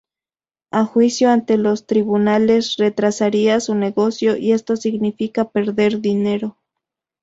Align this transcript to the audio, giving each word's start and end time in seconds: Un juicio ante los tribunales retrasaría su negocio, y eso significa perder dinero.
Un 0.71 0.87
juicio 0.87 1.29
ante 1.29 1.57
los 1.59 1.85
tribunales 1.85 2.75
retrasaría 2.77 3.59
su 3.59 3.75
negocio, 3.75 4.35
y 4.35 4.51
eso 4.51 4.75
significa 4.75 5.51
perder 5.51 6.01
dinero. 6.01 6.57